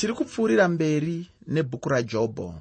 tiri 0.00 0.14
kupfuurira 0.14 0.68
mberi 0.68 1.30
nebhuku 1.46 1.88
rajobho 1.88 2.54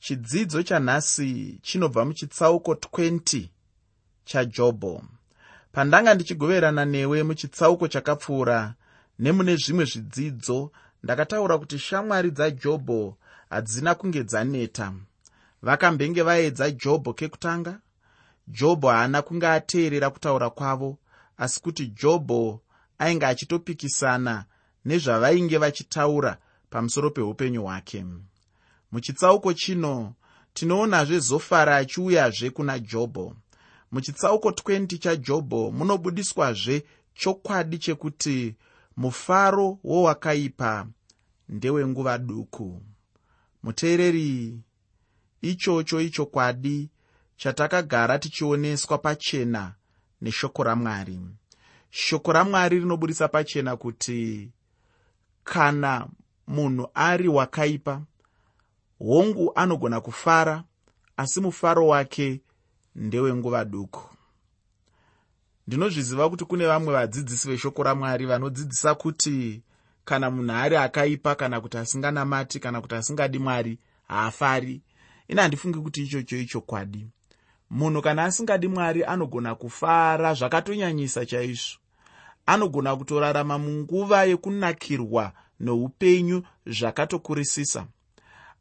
chidzidzo 0.00 0.62
chanhasi 0.62 1.58
chinobva 1.62 2.04
muchitsauko 2.04 2.72
20 2.72 3.48
chajobho 4.24 5.02
pandanga 5.72 6.14
ndichigoverana 6.14 6.84
newe 6.84 7.22
muchitsauko 7.22 7.88
chakapfuura 7.88 8.74
nemune 9.18 9.56
zvimwe 9.56 9.84
zvidzidzo 9.84 10.72
ndakataura 11.02 11.58
kuti 11.58 11.78
shamwari 11.78 12.30
dzajobho 12.30 13.16
hadzina 13.50 13.94
kunge 13.94 14.24
dzaneta. 14.24 14.92
Vakambenge 15.62 16.22
vaedza 16.22 16.70
jobho 16.70 17.12
kekutanga. 17.12 17.80
Jobho 18.48 18.88
haana 18.88 19.22
kunge 19.22 19.48
ateerera 19.48 20.10
kutaura 20.10 20.50
kwavo 20.50 20.98
asi 21.36 21.60
kuti 21.62 21.86
jobho 21.86 22.60
ainge 22.98 23.26
achitopikisana 23.26 24.44
nezvavainge 24.84 25.58
vachitaura 25.58 26.38
pamusoro 26.70 27.10
peupenyu 27.10 27.62
hwake. 27.62 28.04
Muchitsauko 28.92 29.52
chino 29.52 30.14
tinoonazve 30.54 31.18
zofara 31.18 31.76
achiuyazve 31.76 32.50
kuna 32.50 32.78
jobho. 32.78 33.36
Muchitsauko 33.92 34.50
20 34.50 34.98
chajobho 34.98 35.70
munobudiswazve 35.70 36.84
chokwadi 37.14 37.78
chekuti 37.78 38.54
mufaro 38.96 39.78
wowakaipa 39.84 40.86
ndewenguva 41.48 42.18
duku. 42.18 42.82
Muteereri 43.62 44.60
ichocho 45.42 46.00
ichokwadi 46.00 46.90
chatakagara 47.36 48.18
tichioneswa 48.18 48.98
pachena 48.98 49.74
neshoko 50.20 50.62
ramwari. 50.62 51.20
Shoko 51.90 52.32
ramwari 52.32 52.78
rinobudisa 52.78 53.28
pachena 53.28 53.76
kuti 53.76 54.50
kana 55.44 56.08
munhu 56.48 56.88
ari 56.94 57.28
wakaipa 57.28 58.02
hongu 58.98 59.52
anogona 59.54 60.00
kufara 60.00 60.64
asi 61.16 61.40
mufaro 61.40 61.86
wake 61.86 62.40
ndewenguva 62.94 63.64
duku. 63.64 64.02
Ndinozviziva 65.66 66.30
kuti 66.30 66.44
kune 66.44 66.66
vamwe 66.66 66.92
vadzidzisi 66.92 67.48
veshoko 67.48 67.82
ramwari 67.82 68.26
vanodzidzisa 68.26 68.94
kuti 68.94 69.62
kana 70.04 70.30
munhu 70.30 70.52
ari 70.52 70.76
akaipa 70.76 71.34
kana 71.34 71.60
kuti 71.60 71.76
asinganamati 71.78 72.60
kana 72.60 72.80
kuti 72.80 72.94
asingadi 72.94 73.38
mwari 73.38 73.78
haafari. 74.08 74.82
Ina 75.28 75.42
handifungi 75.42 75.78
kuti 75.78 76.02
ichocho 76.02 76.36
ichokwadi. 76.38 77.06
Munhu 77.70 78.02
kana 78.02 78.24
asingadi 78.24 78.68
mwari 78.68 79.04
anogona 79.04 79.54
kufara 79.54 80.34
zvakatonyanyisa 80.34 81.26
chaizvo. 81.26 81.78
Anogona 82.46 82.96
kutorarama 82.96 83.58
munguva 83.58 84.24
yekunakirwa 84.24 85.32
neupenyu 85.60 86.42
zvakatokurisisa. 86.66 87.86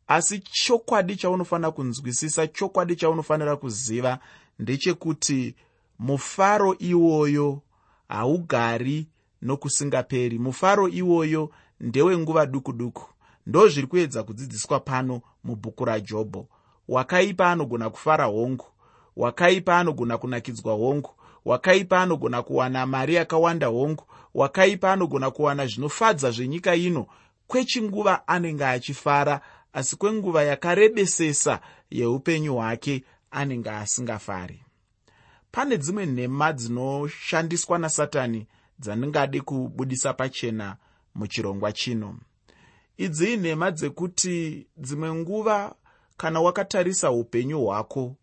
Asi 0.07 0.39
chokwadi 0.39 1.15
chaunofanira 1.15 1.71
kunzwisisa 1.71 2.47
chokwadi 2.47 2.95
chaunofanira 2.95 3.55
kuziva 3.55 4.19
ndechekuti 4.59 5.55
mufaro 5.99 6.75
iwoyo 6.79 7.61
haugari 8.09 9.07
nokusingaperi. 9.41 10.39
Mufaro 10.39 10.87
iwoyo 10.87 11.51
ndewenguva 11.79 12.45
duku 12.45 12.73
duku. 12.73 13.05
Ndo 13.47 13.67
zviri 13.67 13.87
kuedza 13.87 14.23
kudzidziswa 14.23 14.79
pano 14.79 15.21
mubhuku 15.43 15.85
rajobho. 15.85 16.47
Wakaipa 16.87 17.51
anogona 17.51 17.89
kufara 17.89 18.25
hongu. 18.25 18.65
Wakaipa 19.15 19.77
anogona 19.79 20.17
kunakidzwa 20.17 20.73
hongu 20.73 21.09
wakaipa 21.47 22.01
anogona 22.01 22.41
kuwana 22.43 22.85
mari 22.85 23.15
yakawanda 23.15 23.67
hongu. 23.67 24.03
Wakaipa 24.33 24.93
anogona 24.93 25.31
kuwana 25.31 25.67
zvinofadza 25.67 26.31
zvenyika 26.31 26.75
ino. 26.75 27.07
Kwechinguva 27.47 28.27
anenge 28.27 28.65
achifara 28.65 29.41
asi 29.73 29.95
kwenguva 29.95 30.43
yakarebesesa 30.43 31.59
yeupenyu 31.89 32.55
hwake 32.55 33.03
anenge 33.31 33.69
asingafari. 33.69 34.63
Pane 35.51 35.77
dzimwe 35.77 36.05
nhema 36.05 36.53
dzinoshandiswa 36.53 37.77
nasatani 37.77 38.47
dzandingade 38.79 39.41
kubudisa 39.41 40.13
pachena 40.13 40.77
muchirongwa 41.15 41.71
chino. 41.71 42.15
Idzi 42.97 43.33
inhema 43.33 43.71
dzekuti 43.71 44.67
dzimwe 44.77 45.13
nguva 45.13 45.75
kana 46.17 46.41
wakatarisa 46.41 47.11
upenyu 47.11 47.61
hwako 47.61 48.15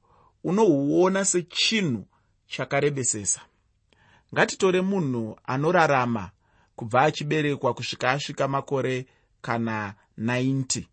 unohuona 0.45 1.25
sechinhu 1.25 2.05
chakarebesesa. 2.47 3.41
Ngatitore 4.35 4.81
munhu 4.81 5.37
anorarama 5.45 6.31
kubva 6.77 7.03
achiberekwa 7.03 7.75
kusvika 7.75 8.11
asvika 8.11 8.49
makore 8.49 9.07
kana 9.43 9.95
90 10.19 10.85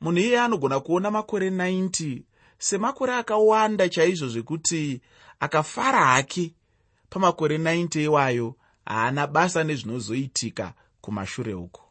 munhu 0.00 0.18
iye 0.20 0.40
anogona 0.40 0.80
kuona 0.80 1.10
makore 1.10 1.50
90 1.50 2.22
semakore 2.58 3.14
akawanda 3.14 3.88
chaizvo 3.88 4.28
zvekuti 4.28 5.00
akafara 5.40 6.06
hake. 6.06 6.54
Pamakore 7.10 7.58
90 7.58 8.02
iwayo 8.02 8.56
haana 8.84 9.26
basa 9.26 9.64
nezvinozoitika 9.64 10.74
kumashure 11.00 11.54
uko. 11.54 11.82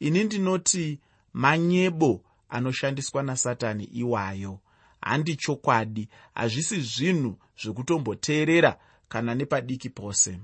Ini 0.00 0.24
ndinoti 0.24 1.00
manyebo 1.32 2.24
anoshandiswa 2.48 3.22
nasatani 3.22 3.84
iwayo 3.84 4.58
handi 5.02 5.36
chokwadi. 5.36 6.08
Hazvisi 6.34 6.80
zvinhu 6.80 7.38
zvekutomboteerera 7.62 8.78
kana 9.08 9.34
nepadiki 9.34 9.90
pose. 9.90 10.38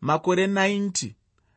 Makore 0.00 0.46
90 0.46 1.12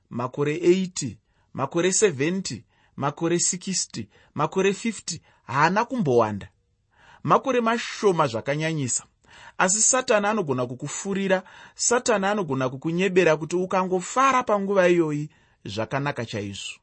makore 0.10 0.58
80 0.58 1.16
makore 1.54 1.90
70 1.90 2.62
makore 2.96 3.36
60 3.36 4.06
makore 4.34 4.72
50 4.72 5.20
haana 5.48 5.86
kumbowanda. 5.86 6.50
Makore 7.24 7.62
mashoma 7.62 8.28
zvakanyanyisa. 8.28 9.04
Asi 9.58 9.82
satani 9.82 10.28
anogona 10.28 10.66
kukufurira 10.68 11.44
satani 11.76 12.26
anogona 12.26 12.70
kukunyebera 12.70 13.38
kuti 13.38 13.56
ukangofara 13.56 14.44
panguva 14.44 14.90
iyoyi 14.90 15.30
zvakanaka 15.66 16.26
chaizvo. 16.26 16.80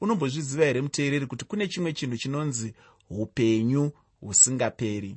Unombozviziva 0.00 0.64
here 0.64 0.80
muteereri 0.80 1.26
kuti 1.26 1.44
kune 1.44 1.68
chimwe 1.68 1.92
chinhu 1.92 2.16
chinonzi 2.16 2.74
upenyu 3.10 3.92
husingaperi. 4.20 5.16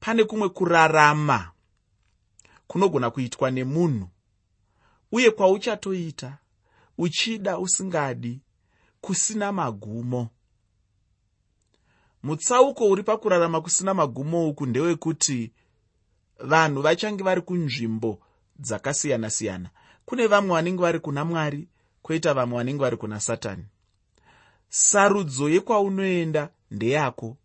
Pane 0.00 0.24
kumwe 0.24 0.48
kurarama 0.48 1.50
kunogona 2.66 3.10
kuitwa 3.10 3.50
nemunhu 3.50 4.08
uye 5.12 5.30
kwauchatoita 5.30 6.38
uchida 6.98 7.58
usingadi 7.58 8.40
kusina 9.00 9.52
magumo. 9.52 10.28
Mutsauko 12.22 12.88
uri 12.88 13.02
pakurarama 13.02 13.60
kusina 13.60 13.94
magumo 13.94 14.48
uku 14.48 14.66
ndewekuti 14.66 15.52
vanhu 16.38 16.82
vachange 16.82 17.22
vari 17.24 17.40
kunzvimbo 17.42 18.18
dzakasiyana-siyana. 18.58 19.70
Kune 20.04 20.26
vamwe 20.26 20.54
vanenge 20.54 20.82
vari 20.82 21.00
kuna 21.00 21.24
mwari 21.24 21.68
kwoita 22.02 22.34
vamwe 22.34 22.58
vanenge 22.58 22.80
vari 22.80 22.96
kuna 22.96 23.20
satani. 23.20 23.64
Sarudzo 24.68 25.48
yekwaunoenda 25.48 26.50
ndeyako 26.70 27.36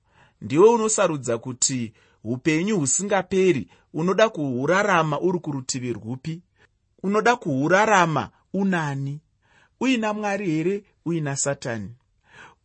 ndiwe 0.42 0.70
unosarudza 0.70 1.38
kuti 1.38 1.94
upenyu 2.24 2.80
husingaperi. 2.80 3.68
Unoda 3.94 4.30
kuhurarama 4.30 5.20
uri 5.20 5.40
kurutivi 5.40 5.94
rwupi? 5.94 6.42
Unoda 7.04 7.36
kuhurarama 7.36 8.30
unani? 8.54 9.20
Uina 9.80 10.14
mwari 10.14 10.52
here? 10.52 10.84
Uina 11.06 11.36
satani? 11.36 11.96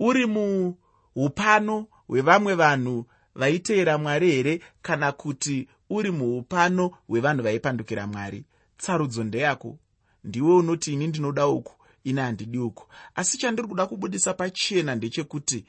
Uri 0.00 0.26
muupano 0.26 1.86
hwevamwe 2.06 2.54
vanhu 2.54 3.06
vaiteera 3.34 3.98
mwari 3.98 4.30
here? 4.30 4.60
Kana 4.82 5.12
kuti 5.12 5.68
uri 5.90 6.10
muupano 6.10 6.90
hwevanhu 7.08 7.42
vaipandukira 7.42 8.06
mwari? 8.06 8.44
Tsarudzo 8.78 9.24
ndeyako. 9.24 9.78
Ndiwe 10.24 10.54
unoti 10.54 10.92
ini 10.92 11.06
ndinoda 11.06 11.46
uku 11.46 11.72
ini 12.04 12.20
handidi 12.20 12.58
uku. 12.58 12.86
Asi 13.14 13.38
chandiri 13.38 13.68
kuda 13.68 13.86
kubudisa 13.86 14.34
pachena 14.34 14.94
ndechekuti 14.94 15.64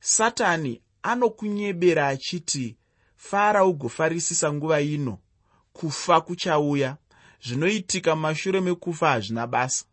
satani 0.00 0.80
anokunyebera 1.04 2.08
achiti 2.08 2.76
fara 3.16 3.64
ugofarisisa 3.64 4.52
nguva 4.52 4.80
ino. 4.80 5.18
Kufa 5.72 6.20
kuchauya. 6.20 6.96
Zvinoitika 7.46 8.16
mumashure 8.16 8.60
mekufa 8.60 9.08
hazvina 9.08 9.46
basa. 9.46 9.84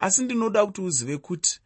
Asi 0.00 0.22
ndinoda 0.22 0.66
kuti 0.66 0.80
uzive 0.80 1.18
kuti 1.18 1.60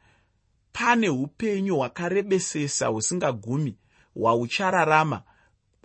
pane 0.73 1.08
upenyu 1.08 1.76
hwakarebesesa 1.76 2.87
husingagumi 2.87 3.76
hwauchararama 4.14 5.23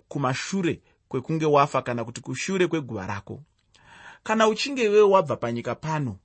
kumashure 0.08 0.80
kwekunge 1.08 1.46
wafa 1.46 1.82
kana 1.82 2.04
kuti 2.04 2.20
kushure 2.20 2.66
kweguva 2.66 3.06
rako. 3.06 3.42
Kana 4.22 4.48
uchinge 4.48 4.84
iwewe 4.84 5.02
wabva 5.02 5.36
panyika 5.36 5.74
pano 5.74 6.16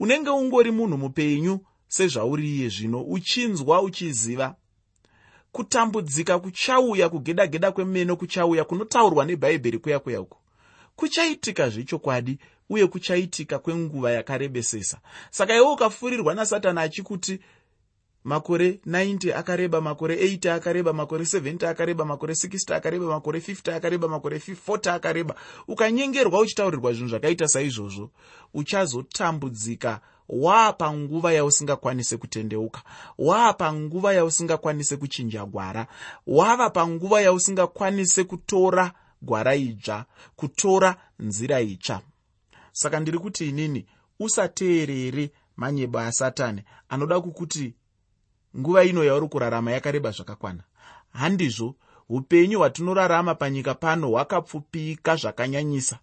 unenge 0.00 0.30
ungori 0.30 0.70
munhu 0.70 0.98
mupenyu 0.98 1.60
sezvauri 1.88 2.56
iye 2.56 2.68
zvino 2.68 3.02
uchinzwa 3.02 3.82
uchiziva 3.82 4.56
kutambudzika 5.54 6.38
kuchauya 6.38 7.08
kugeda 7.08 7.46
geda 7.46 7.72
kwemeno 7.72 8.16
kuchauya 8.16 8.64
kunotaurwa 8.64 9.24
nebhaibheri 9.24 9.78
kuya 9.78 9.98
kuya 9.98 10.20
uko. 10.20 10.38
Kuchaitika 10.96 11.68
zvechokwadi 11.68 12.38
uye 12.70 12.86
kuchaitika 12.86 13.58
kwenguva 13.58 14.10
yakarebesesa. 14.12 14.98
Saka 15.30 15.56
iwe 15.56 15.66
ukapfuurirwa 15.72 16.34
nasatani 16.34 16.80
achikuti 16.80 17.40
makore 18.24 18.80
90 18.86 19.36
akareba 19.36 19.80
makore 19.80 20.16
8 20.16 20.50
akareba 20.50 20.92
makore 20.92 21.24
70 21.24 21.66
akareba 21.68 22.04
makore 22.04 22.34
60 22.34 22.74
akareba 22.74 23.06
makore 23.06 23.38
50 23.38 23.74
akareba 23.74 24.08
makore 24.08 24.38
40 24.38 24.90
akareba 24.90 25.34
ukanyengerwa 25.68 26.40
uchitaurirwa 26.40 26.92
zvinhu 26.92 27.08
zvakaita 27.08 27.48
saizvozvo 27.48 28.10
uchazotambudzika 28.54 30.00
waapanguva 30.28 31.32
yausingakwanise 31.32 32.16
kutendeuka 32.16 32.82
waapanguva 33.18 34.12
yausingakwanise 34.12 34.96
kuchinja 34.96 35.44
gwara 35.44 35.86
wava 36.26 36.70
panguva 36.70 37.20
yausingakwanise 37.20 38.24
kutora 38.24 38.92
gwara 39.22 39.54
idzva 39.54 40.04
kutora 40.36 40.96
nzira 41.18 41.60
itsva. 41.60 42.00
Saka 42.72 43.00
ndiri 43.00 43.18
kuti 43.18 43.48
inini 43.48 43.86
usateerere 44.20 45.30
manyebo 45.56 45.98
asatani 45.98 46.62
anoda 46.88 47.20
kukuti 47.20 47.74
nguva 48.58 48.84
ino 48.84 49.04
yauri 49.04 49.28
kurarama 49.28 49.72
yakareba 49.72 50.10
zvakakwana. 50.10 50.62
Handizvo 51.12 51.74
upenyu 52.08 52.58
hwatinorarama 52.58 53.34
panyika 53.34 53.74
pano 53.74 54.08
hwakapfupika 54.10 55.16
zvakanyanyisa. 55.16 55.98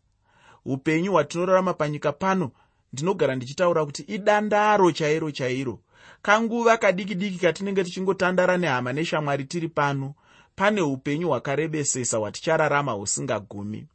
Upenyu 0.66 1.12
hwatinorarama 1.12 1.74
panyika 1.74 2.12
pano 2.12 2.52
ndinogara 2.94 3.36
ndichitaura 3.36 3.86
kuti 3.86 4.02
idandaro 4.02 4.92
chairo 4.92 5.32
chairo. 5.32 5.80
Kanguva 6.22 6.78
kadiki 6.78 7.16
diki 7.16 7.38
katinenge 7.38 7.84
tichingotandara 7.84 8.58
nehama 8.58 8.94
neshamwari 8.94 9.46
tiri 9.46 9.68
pano 9.68 10.14
pane 10.56 10.82
upenyu 10.82 11.28
hwakarebesesa 11.28 12.18
hwatichararama 12.18 12.92
husingagumi. 12.92 13.88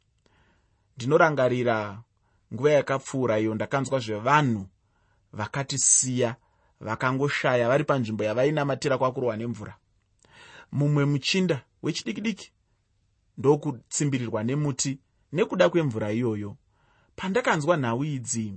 Ndinorangarira 0.97 2.01
nguva 2.53 2.71
yakapfuura 2.71 3.39
iyo 3.39 3.55
ndakanzwa 3.55 3.99
zvevanhu 3.99 4.67
vakatisiya 5.33 6.35
vakangoshaya 6.79 7.67
vari 7.67 7.83
panzvimbo 7.83 8.23
yavainamatira 8.23 8.97
kwakurwa 8.97 9.37
nemvura. 9.37 9.75
Mumwe 10.71 11.05
muchinda 11.05 11.61
wechidiki 11.83 12.21
diki 12.21 12.51
ndokutsimbirirwa 13.37 14.43
nemuti 14.43 14.99
nekuda 15.33 15.69
kwemvura 15.69 16.11
iyoyo. 16.11 16.55
Pandakanzwa 17.15 17.77
nhau 17.77 18.03
idzi 18.03 18.53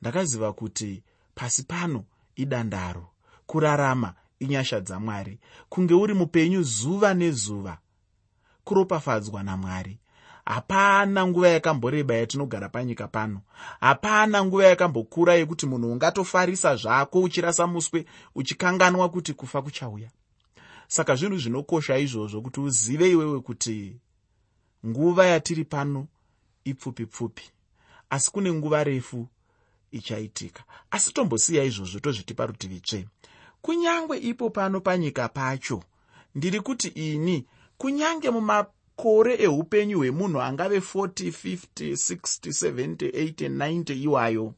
ndakaziva 0.00 0.52
kuti 0.52 1.02
pasi 1.34 1.62
pano 1.62 2.04
idandaro 2.36 3.08
kurarama 3.46 4.14
inyasha 4.38 4.80
dzamwari 4.80 5.38
kunge 5.68 5.94
uri 5.94 6.14
mupenyu 6.14 6.62
zuva 6.62 7.14
nezuva 7.14 7.78
kuropafadzwa 8.64 9.42
namwari. 9.42 9.98
Hapana 10.44 11.26
nguva 11.26 11.48
yakamboreba 11.48 12.14
yatinogara 12.14 12.68
panyika 12.68 13.08
pano. 13.08 13.40
Hapana 13.80 14.44
nguva 14.44 14.64
yakambokura 14.66 15.34
yekuti 15.34 15.66
munhu 15.66 15.92
ungatofarisa 15.92 16.76
zvako 16.76 17.20
uchirasa 17.20 17.66
muswe 17.66 18.06
uchikanganwa 18.34 19.08
kuti 19.08 19.34
kufa 19.34 19.62
kuchauya. 19.62 20.10
Saka 20.86 21.16
zvinhu 21.16 21.38
zvinokosha 21.38 21.98
izvozvo 21.98 22.40
kuti 22.40 22.60
uzive 22.60 23.10
iwewe 23.10 23.40
kuti 23.40 23.96
nguva 24.86 25.26
yatiri 25.26 25.64
pano 25.64 26.06
ipfupi 26.64 27.06
pfupi 27.06 27.42
asi 28.10 28.30
kune 28.30 28.52
nguva 28.52 28.84
refu 28.84 29.28
ichaitika. 29.92 30.64
Asi 30.90 31.12
tombosiya 31.12 31.64
izvozvo 31.64 32.00
tozviti 32.00 32.34
parutivi 32.34 32.80
tsve. 32.80 33.08
Kunyange 33.62 34.16
ipo 34.16 34.50
pano 34.50 34.80
panyika 34.80 35.28
pacho 35.28 35.82
ndiri 36.34 36.60
kuti 36.60 36.88
ini 36.88 37.46
kunyange 37.78 38.30
mumakore 38.30 39.34
eupenyu 39.34 39.98
hwemunhu 39.98 40.40
angave 40.40 40.78
40 40.78 41.30
50 41.30 41.92
60 41.92 42.50
70 42.70 43.10
80 43.10 43.48
90 43.48 44.02
iwayo 44.02 44.54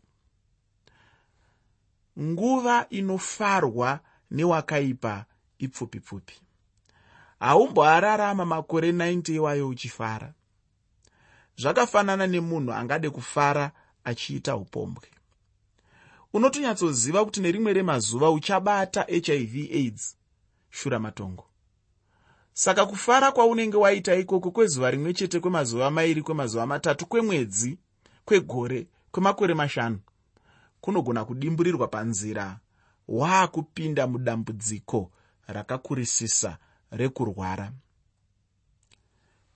nguva 2.19 2.87
inofarwa 2.91 4.00
newakaipa 4.31 5.25
ipfupi 5.59 6.00
pfupi 6.00 6.35
haumboararama 7.41 8.47
makore 8.47 8.93
90 8.93 9.35
iwayo 9.35 9.69
uchifara. 9.69 10.33
Zvakafanana 11.56 12.26
nemunhu 12.26 12.73
angade 12.73 13.11
kufara 13.11 13.73
achiita 14.05 14.56
upombwe 14.56 15.09
unotonyatsoziva 16.32 17.25
kuti 17.25 17.41
nerimwe 17.41 17.73
remazuva 17.73 18.31
uchabata 18.31 19.03
hiv 19.03 19.55
aids? 19.73 20.17
Shura 20.71 20.99
matongo. 20.99 21.44
Saka 22.53 22.87
kufara 22.87 23.32
kwaunenge 23.32 23.77
waita 23.77 24.15
ikoko 24.15 24.50
kwezuva 24.50 24.91
rimwe 24.91 25.15
chete 25.15 25.41
kwemazuva 25.41 25.91
mairi 25.91 26.23
kwemazuva 26.23 26.67
matatu 26.67 27.06
kwemwedzi 27.06 27.79
kwegore 28.25 28.87
kwemakore 29.11 29.55
mashanu 29.55 29.99
kunogona 30.81 31.25
kudimburirwa 31.25 31.88
panzira 31.88 32.59
waakupinda 33.09 34.06
mudambudziko 34.06 35.11
rakakurisisa 35.47 36.59
rekurwara. 36.91 37.73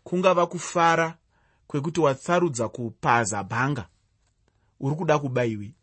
Kungava 0.04 0.46
kufara 0.46 1.16
kwekuti 1.66 2.00
watsarudza 2.00 2.68
kupaza 2.68 3.44
bhanga 3.44 3.88
uri 4.80 4.96
kuda 4.96 5.18
kubayiwi 5.18 5.74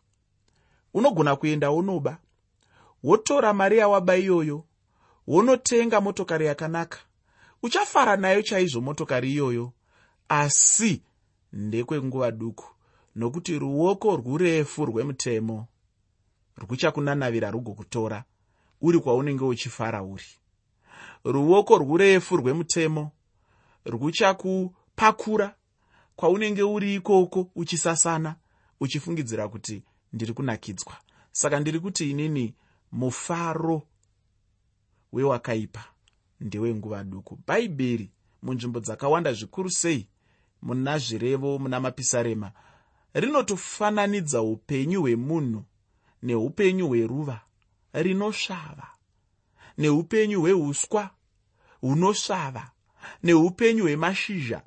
unogona 0.94 1.36
kuenda 1.36 1.70
wonoba 1.70 2.18
wotora 3.04 3.54
mari 3.54 3.78
yawaba 3.78 4.18
iyoyo 4.18 4.64
wonotenga 5.28 6.02
motokari 6.02 6.46
yakanaka. 6.46 7.00
Uchafara 7.64 8.18
nayo 8.18 8.42
chaizvo 8.42 8.82
motokari 8.82 9.32
iyoyo 9.32 9.72
asi 10.30 11.02
ndekwenguva 11.54 12.32
duku 12.32 12.66
nokuti 13.16 13.60
ruoko 13.60 14.16
rwurefu 14.16 14.86
rwemutemo 14.86 15.68
rwuchakunanavira 16.58 17.52
rugokutora 17.52 18.24
uri 18.82 19.00
kwaunenge 19.00 19.44
uchifara 19.46 20.04
uri. 20.04 20.26
Ruoko 21.24 21.78
rwurefu 21.78 22.38
rwemutemo 22.38 23.12
rwuchakupakura 23.86 25.56
kwaunenge 26.16 26.64
uri 26.64 26.96
ikoko 26.96 27.48
uchisasana 27.56 28.36
uchifungidzira 28.80 29.48
kuti 29.48 29.84
ndiri 30.14 30.34
kunakidzwa. 30.34 30.94
Saka 31.32 31.60
ndiri 31.60 31.80
kuti 31.80 32.12
inini 32.12 32.54
mufaro 32.92 33.82
wewakaipa 35.12 35.84
ndewenguva 36.40 37.04
duku. 37.04 37.40
Bhaibheri 37.48 38.12
munzvimbo 38.44 38.80
dzakawanda 38.80 39.34
zvikuru 39.34 39.70
sei 39.72 40.08
muna 40.62 40.98
zvirevo 40.98 41.60
muna 41.60 41.80
mapisarema. 41.80 42.52
Rinotofananidza 43.14 44.42
upenyu 44.42 45.02
hwemunhu 45.02 45.64
neupenyu 46.24 46.88
hweruva 46.88 47.42
rinosvava 47.94 48.88
neupenyu 49.78 50.42
hweuswa 50.42 51.10
hunosvava 51.82 52.72
neupenyu 53.24 53.84
hwemashizha 53.84 54.62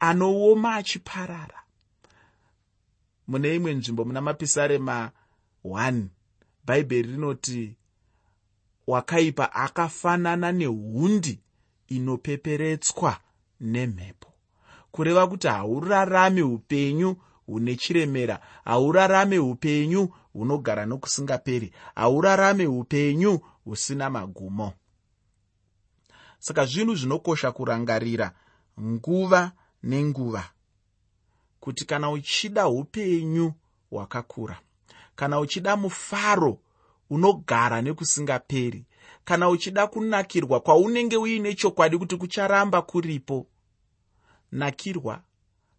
anooma 0.00 0.74
achiparara 0.74 1.59
mune 3.30 3.54
imwe 3.54 3.74
nzvimbo 3.74 4.04
muna 4.04 4.20
mapisarema 4.20 5.10
1 5.64 6.02
bhaibheri 6.66 7.08
rinoti 7.12 7.76
wakaipa 8.86 9.52
akafanana 9.52 10.52
nehundi 10.52 11.40
inopeperetswa 11.88 13.20
nemhepo. 13.60 14.28
Kureva 14.90 15.26
kuti 15.26 15.48
haurarami 15.48 16.42
upenyu 16.42 17.16
hune 17.46 17.76
chiremera 17.76 18.40
haurarame 18.64 19.38
upenyu 19.38 20.08
hunogara 20.32 20.86
nokusingaperi 20.86 21.72
haurarame 21.94 22.66
upenyu 22.66 23.40
husina 23.64 24.10
magumo. 24.10 24.72
Saka 26.38 26.64
zvinhu 26.66 26.94
zvinokosha 26.94 27.52
kurangarira 27.52 28.32
nguva 28.80 29.52
nenguva 29.82 30.44
kuti 31.60 31.84
kana 31.84 32.10
uchida 32.10 32.68
upenyu 32.68 33.52
hwakakura 33.90 34.60
kana 35.16 35.40
uchida 35.40 35.76
mufaro 35.76 36.58
unogara 37.10 37.82
nekusingaperi 37.82 38.84
kana 39.24 39.48
uchida 39.48 39.86
kunakirwa 39.86 40.60
kwaunenge 40.60 41.16
uine 41.16 41.54
chokwadi 41.54 41.98
kuti 41.98 42.16
kucharamba 42.16 42.82
kuripo 42.82 43.46
nakirwa 44.52 45.22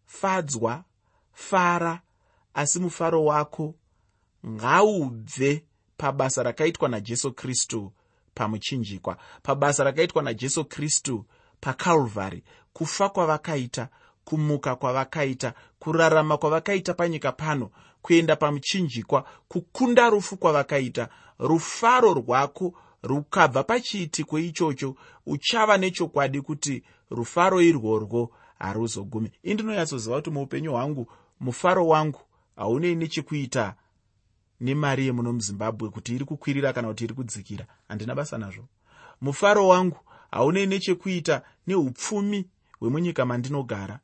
fadzwa 0.05 0.83
fara 1.33 2.01
asi 2.53 2.79
mufaro 2.79 3.25
wako 3.25 3.75
ngaubve 4.47 5.65
pabasa 5.97 6.43
rakaitwa 6.43 6.89
najesu 6.89 7.33
kristu 7.33 7.93
pamuchinjikwa 8.33 9.17
pabasa 9.43 9.83
rakaitwa 9.83 10.23
najesu 10.23 10.65
kristu 10.65 11.25
pakalvhary 11.59 12.43
kufa 12.73 13.09
kwavakaita 13.09 13.89
kumuka 14.25 14.75
kwavakaita 14.75 15.53
kurarama 15.79 16.37
kwavakaita 16.37 16.93
panyika 16.93 17.31
pano 17.31 17.69
kuenda 18.01 18.35
pamuchinjikwa 18.35 19.25
kukunda 19.47 20.09
rufu 20.09 20.37
kwavakaita. 20.37 21.09
Rufaro 21.39 22.13
rwako 22.13 22.73
rukabva 23.03 23.63
pachiitiko 23.63 24.39
ichocho 24.39 24.95
uchava 25.25 25.77
nechokwadi 25.77 26.41
kuti 26.41 26.83
rufaro 27.09 27.61
irworwo 27.61 28.31
haruzogumi. 28.59 29.31
Indinonyatsoziva 29.43 30.15
kuti 30.15 30.29
muupenyu 30.29 30.71
hwangu 30.71 31.11
mufaro 31.39 31.87
wangu 31.87 32.19
haunei 32.55 32.95
nechekuita 32.95 33.75
nemari 34.59 35.05
yemuno 35.05 35.33
muzimbabwe 35.33 35.89
kuti 35.89 36.15
iri 36.15 36.25
kukwirira 36.25 36.73
kana 36.73 36.87
kuti 36.87 37.03
iri 37.03 37.13
kudzikira. 37.13 37.65
Handina 37.87 38.15
basa 38.15 38.37
nazvo. 38.37 38.65
Mufaro 39.21 39.67
wangu 39.67 39.97
haunei 40.31 40.65
nechekuita 40.67 41.41
neupfumi 41.67 42.45
hwemunyika 42.79 43.25
mandinogara 43.25 43.99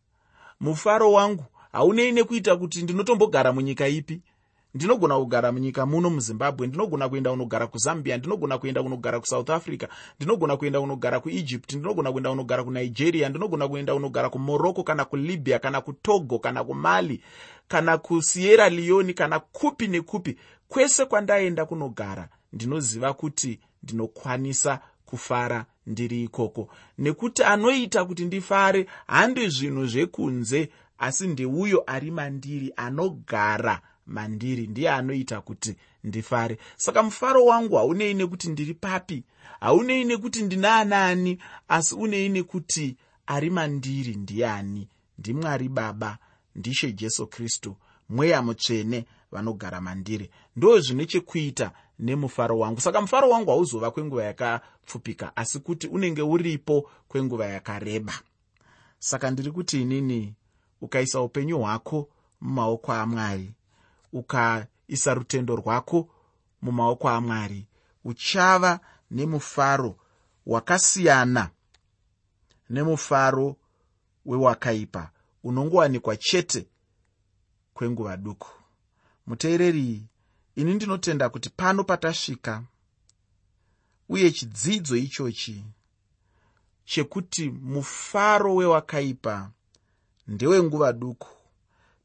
mufaro 0.59 1.11
wangu 1.11 1.43
haunei 1.71 2.11
nekuita 2.11 2.55
kuti 2.55 2.81
ndinotombogara 2.83 3.53
munyika 3.53 3.87
ipi? 3.87 4.21
Ndinogona 4.73 5.17
kugara 5.19 5.51
munyika 5.51 5.85
muno 5.85 6.09
muzimbabwe 6.09 6.67
ndinogona 6.67 7.09
kuenda 7.09 7.31
kunogara 7.31 7.67
kuzambia 7.67 8.17
ndinogona 8.17 8.57
kuenda 8.57 8.83
kunogara 8.83 9.19
kusouth 9.19 9.49
africa 9.49 9.87
ndinogona 10.19 10.57
kuenda 10.57 10.79
kunogara 10.81 11.19
kuegypt 11.19 11.73
ndinogona 11.73 12.11
kuenda 12.11 12.29
kunogara 12.29 12.63
kunigeria 12.63 13.29
ndinogona 13.29 13.67
kuenda 13.67 13.93
kunogara 13.93 14.29
kumorocco 14.29 14.83
kana 14.83 15.05
kulibya 15.05 15.59
kana 15.59 15.81
kutogo 15.81 16.39
kana 16.39 16.63
kumali 16.63 17.21
kana 17.67 17.97
kusierra 17.97 18.69
leone 18.69 19.13
kana 19.13 19.39
kupi 19.39 19.87
nekupi. 19.87 20.37
Kwese 20.67 21.05
kwandaenda 21.05 21.65
kunogara 21.65 22.29
ndinoziva 22.53 23.13
kuti 23.13 23.59
ndinokwanisa 23.83 24.79
kufara 25.09 25.65
ndiri 25.87 26.23
ikoko. 26.23 26.69
Nekuti 26.97 27.43
anoita 27.43 28.05
kuti 28.05 28.25
ndifare 28.25 28.87
handi 29.07 29.49
zvinhu 29.49 29.85
zvekunze 29.87 30.69
asi 30.97 31.27
ndeuyo 31.27 31.83
ari 31.87 32.11
mandiri 32.11 32.73
anogara 32.75 33.81
mandiri 34.07 34.67
ndiye 34.67 34.89
anoita 34.91 35.41
kuti 35.41 35.75
ndifare. 36.03 36.57
Saka 36.77 37.03
mufaro 37.03 37.45
wangu 37.45 37.75
haunei 37.75 38.13
nekuti 38.13 38.49
ndiri 38.49 38.73
papi 38.73 39.23
haunei 39.59 40.03
nekuti 40.03 40.41
ndina 40.43 40.75
anaani 40.75 41.37
asi 41.67 41.95
unei 41.95 42.29
nekuti 42.29 42.95
ari 43.27 43.49
mandiri 43.49 44.15
ndiani 44.15 44.87
ndimwari 45.19 45.69
baba 45.69 46.17
ndishe 46.55 46.91
jesu 46.91 47.27
kristu 47.27 47.75
mweya 48.09 48.41
mutsvene 48.41 49.05
vanogara 49.31 49.81
mandiri. 49.81 50.29
Ndo 50.55 50.79
zvine 50.79 51.05
chekuita 51.05 51.71
nemufaro 51.99 52.59
wangu. 52.59 52.81
Saka 52.81 53.01
mufaro 53.01 53.29
wangu 53.29 53.49
hauzova 53.51 53.91
kwenguva 53.91 54.23
yakapfupika 54.23 55.35
asi 55.35 55.59
kuti 55.59 55.87
unenge 55.87 56.21
uripo 56.21 56.89
kwenguva 57.07 57.45
yakareba. 57.45 58.13
Saka 58.99 59.31
ndiri 59.31 59.51
kuti 59.51 59.81
inini 59.81 60.33
ukaisa 60.81 61.21
upenyu 61.21 61.59
hwako 61.59 62.09
mumaoko 62.41 62.93
amwari 62.93 63.53
ukaisa 64.13 65.13
rutendo 65.13 65.55
rwako 65.55 66.09
mumaoko 66.61 67.09
amwari 67.09 67.67
uchava 68.05 68.79
nemufaro 69.11 69.95
wakasiyana 70.45 71.49
nemufaro 72.69 73.55
wewakaipa 74.25 75.11
unongowanikwa 75.43 76.17
chete 76.17 76.67
kwenguva 77.73 78.17
duku. 78.17 78.47
Muteereri 79.27 80.05
ini 80.57 80.73
ndinotenda 80.73 81.29
kuti 81.29 81.49
pano 81.49 81.83
patasvika 81.83 82.63
uye 84.09 84.31
chidzidzo 84.31 84.95
ichochi 84.95 85.63
chekuti 86.85 87.49
mufaro 87.49 88.55
wewakaipa 88.55 89.51
ndewenguva 90.27 90.93
duku. 90.93 91.27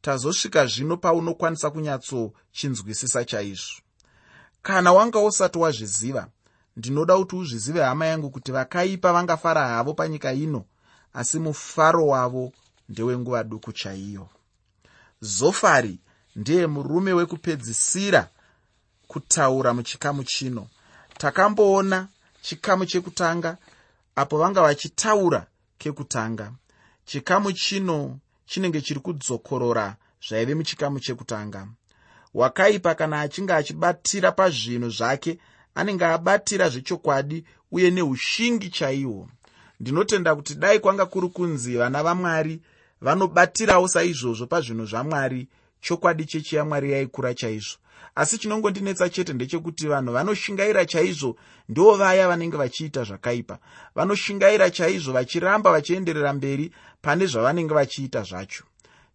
Tazosvika 0.01 0.67
zvino 0.67 0.97
paunokwanisa 0.97 1.71
kunyatsochinzwisisa 1.71 3.25
chaizvo. 3.25 3.81
Kana 4.63 4.93
wanga 4.93 5.21
usati 5.21 5.59
wazviziva 5.59 6.29
ndinoda 6.77 7.17
kuti 7.19 7.37
uzvizive 7.37 7.83
hama 7.83 8.07
yangu 8.07 8.31
kuti 8.31 8.53
vakaipa 8.53 9.13
vangafara 9.13 9.69
havo 9.69 9.95
panyika 9.95 10.33
ino 10.33 10.65
asi 11.15 11.39
mufaro 11.39 12.07
wavo 12.07 12.53
ndewenguva 12.89 13.45
duku 13.45 13.73
chaiyo. 13.73 14.29
Zofari 15.21 15.99
ndiye 16.37 16.67
murume 16.67 17.13
wekupedzisira 17.13 18.29
kutaura 19.13 19.75
muchikamu 19.75 20.25
chino. 20.25 20.67
Takamboona 21.19 22.09
chikamu 22.43 22.87
chekutanga 22.87 23.57
apo 24.17 24.39
vanga 24.39 24.63
vachitaura 24.63 25.47
kekutanga. 25.79 26.53
Chikamu 27.05 27.53
chino 27.53 28.19
chinenge 28.47 28.81
chiri 28.81 29.01
kudzokorora 29.01 29.97
zvaive 30.29 30.55
muchikamu 30.55 31.01
chekutanga. 31.01 31.69
Wakaipa 32.35 32.95
kana 32.95 33.21
achinge 33.21 33.53
achibatira 33.53 34.33
pazvinhu 34.33 34.91
zvake 34.91 35.39
anenge 35.75 36.05
abatira 36.05 36.69
zvechokwadi 36.69 37.45
uye 37.73 37.91
neushingi 37.91 38.71
chaihwo 38.71 39.29
ndinotenda 39.81 40.35
kuti 40.37 40.55
dai 40.55 40.81
kwanga 40.81 41.07
kuri 41.07 41.29
kunzi 41.29 41.77
vana 41.77 42.03
vamwari 42.03 42.61
vanobatirawo 43.01 43.89
saizvozvo 43.89 44.47
pazvinhu 44.47 44.87
zvamwari 44.87 45.49
chokwadi 45.81 46.25
chechi 46.25 46.57
yamwari 46.57 46.93
yaikura 46.93 47.35
chaizvo 47.35 47.77
asi 48.15 48.39
chinongondinetsa 48.39 49.09
chete 49.09 49.33
ndechekuti 49.33 49.87
vanhu 49.87 50.13
vanoshingaira 50.13 50.87
chaizvo 50.87 51.37
ndivo 51.69 51.97
vaya 51.97 52.29
vanenge 52.29 52.57
vachiita 52.57 53.05
zvakaipa. 53.05 53.59
Vanoshingaira 53.95 54.71
chaizvo 54.71 55.13
vachiramba 55.13 55.71
vachienderera 55.73 56.33
mberi 56.33 56.73
pane 57.03 57.27
zvavanenge 57.27 57.75
vachiita 57.75 58.23
zvacho. 58.23 58.65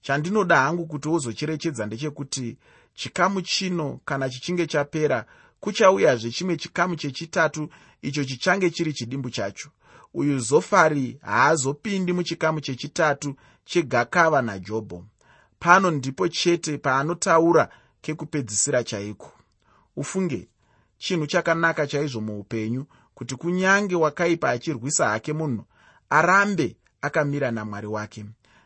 Chandinoda 0.01 0.57
hangu 0.57 0.85
kuti 0.85 1.07
wozocherechedza 1.07 1.85
ndechekuti 1.85 2.57
chikamu 2.93 3.41
chino 3.41 3.99
kana 4.05 4.29
chichinge 4.29 4.67
chapera 4.67 5.25
kuchauyazve 5.59 6.31
chimwe 6.31 6.57
chikamu 6.57 6.95
chechitatu 6.95 7.69
icho 8.01 8.23
chichange 8.23 8.69
chiri 8.69 8.93
chidimbu 8.93 9.29
chacho. 9.29 9.69
Uyu 10.13 10.39
zofari 10.39 11.17
haazopindi 11.21 12.13
muchikamu 12.13 12.61
chechitatu 12.61 13.35
chegakava 13.65 14.41
najobho. 14.41 15.05
Pano 15.59 15.91
ndipo 15.91 16.27
chete 16.27 16.77
paanotaura 16.77 17.69
kekupedzisira 18.07 18.83
chaiko? 18.83 19.31
Ufunge 19.95 20.47
chinhu 20.97 21.27
chakanaka 21.27 21.87
chaizvo 21.87 22.21
muupenyu 22.21 22.85
kuti 23.13 23.35
kunyange 23.35 23.95
wakaipa 23.95 24.49
achirwisa 24.49 25.09
hake 25.09 25.33
munhu 25.33 25.63
arambe 26.09 26.75
akamira 27.01 27.51
namwari 27.51 27.87
wake. 27.87 28.25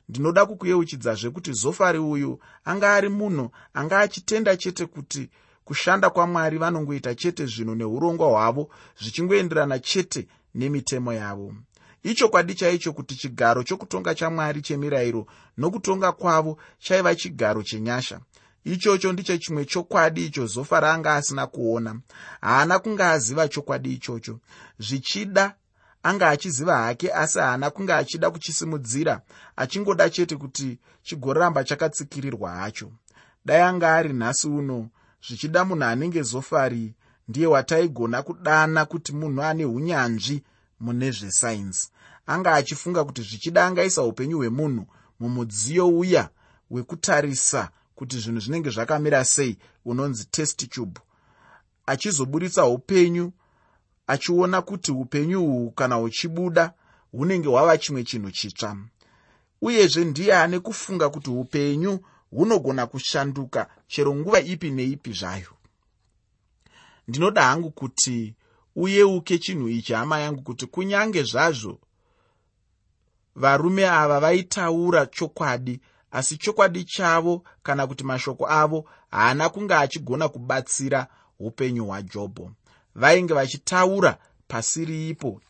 Ndinoda 0.09 0.45
kukuyeuchidzazve 0.45 1.29
kuti 1.29 1.53
zofari 1.53 1.99
uyu 1.99 2.39
anga 2.65 2.93
ari 2.93 3.09
munhu 3.09 3.51
anga 3.73 3.99
achitenda 3.99 4.57
chete 4.57 4.85
kuti 4.85 5.29
kushanda 5.65 6.09
kwamwari 6.09 6.57
vanongoita 6.57 7.15
chete 7.15 7.45
zvinhu 7.45 7.75
neurongwa 7.75 8.27
hwavo 8.27 8.69
zvichingoenderana 9.01 9.79
chete 9.79 10.27
nemitemo 10.55 11.13
yavo. 11.13 11.53
Ichokwadi 12.03 12.53
chaicho 12.55 12.93
kuti 12.93 13.15
chigaro 13.15 13.63
chokutonga 13.63 14.15
chamwari 14.15 14.61
chemirayiro 14.61 15.25
nokutonga 15.57 16.11
kwavo 16.11 16.57
chaiva 16.79 17.15
chigaro 17.15 17.63
chenyasha 17.63 18.19
ichocho 18.63 19.13
ndicho 19.13 19.37
chimwe 19.37 19.65
chokwadi 19.65 20.25
icho 20.25 20.45
zofa 20.47 20.79
raanga 20.79 21.15
asina 21.15 21.47
kuona. 21.47 21.99
Haana 22.41 22.79
kunge 22.79 23.03
aziva 23.03 23.47
chokwadi 23.47 23.93
ichocho. 23.93 24.39
Zvichida 24.79 25.55
anga 26.03 26.29
achiziva 26.29 26.77
hake 26.77 27.13
asi 27.13 27.39
haana 27.39 27.69
kunge 27.69 27.93
achida 27.93 28.31
kuchisimudzira 28.31 29.21
achingoda 29.55 30.09
chete 30.09 30.35
kuti 30.35 30.79
chigoramba 31.03 31.63
chakatsikirirwa 31.63 32.51
hacho. 32.51 32.91
Dai 33.45 33.61
anga 33.61 33.95
ari 33.95 34.13
nhasi 34.13 34.47
uno. 34.47 34.89
Zvichida 35.27 35.65
munhu 35.65 35.83
anenge 35.83 36.21
zofari 36.21 36.93
ndiye 37.27 37.47
wataigona 37.47 38.21
kudana 38.21 38.85
kuti 38.85 39.13
munhu 39.13 39.43
ane 39.43 39.65
unyanzvi 39.65 40.43
mune 40.79 41.11
zvesainzi. 41.11 41.89
Anga 42.27 42.53
achifunga 42.53 43.03
kuti 43.03 43.21
zvichida 43.21 43.65
angaisa 43.65 44.03
upenyu 44.03 44.37
hwemunhu 44.37 44.87
mumudziyo 45.19 45.87
uya 45.89 46.29
wekutarisa 46.71 47.69
kuti 48.01 48.19
zvinhu 48.19 48.39
zvinenge 48.39 48.69
zvakamira 48.69 49.25
sei 49.25 49.57
unonzi 49.85 50.25
test 50.25 50.69
tube. 50.69 51.01
Achizoburitsa 51.85 52.65
upenyu 52.65 53.31
achiona 54.07 54.61
kuti 54.61 54.91
upenyu 54.91 55.45
uhwu 55.45 55.71
kana 55.71 55.95
huchibuda 55.95 56.73
hunenge 57.11 57.47
hwava 57.47 57.77
chimwe 57.77 58.03
chinhu 58.03 58.31
chitsva. 58.31 58.77
Uyezve 59.61 60.05
ndiye 60.05 60.35
ane 60.35 60.59
kufunga 60.59 61.09
kuti 61.09 61.29
upenyu 61.29 61.99
hunogona 62.31 62.87
kushanduka 62.87 63.69
chero 63.87 64.15
nguva 64.15 64.39
ipi 64.39 64.71
neipi 64.71 65.13
zvayo. 65.13 65.53
Ndinoda 67.07 67.43
hangu 67.43 67.71
kuti 67.71 68.35
uyeuke 68.75 69.37
chinhu 69.37 69.69
ichi 69.69 69.93
hama 69.93 70.19
yangu 70.19 70.41
kuti 70.41 70.65
kunyange 70.65 71.23
zvazvo 71.23 71.79
varume 73.35 73.89
ava 73.89 74.19
vaitaura 74.19 75.05
chokwadi 75.05 75.79
asi 76.11 76.37
chokwadi 76.37 76.83
chavo 76.83 77.43
kana 77.63 77.87
kuti 77.87 78.03
mashoko 78.03 78.47
avo 78.49 78.85
haana 79.11 79.49
kunge 79.49 79.73
achigona 79.75 80.29
kubatsira 80.29 81.07
upenyu 81.39 81.85
hwajobho. 81.85 82.51
Vainge 82.95 83.33
vachitaura 83.33 84.17
pasiri 84.47 85.09
ipo 85.09 85.41